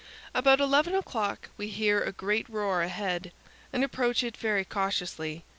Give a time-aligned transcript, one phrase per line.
[0.33, 3.31] About eleven o'clock we hear a great roar ahead,
[3.71, 5.43] and approach it very cautiously.